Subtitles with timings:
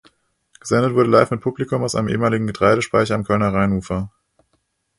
[0.59, 4.09] Gesendet wurde live mit Publikum aus einem ehemaligen Getreidespeicher am Kölner Rheinufer.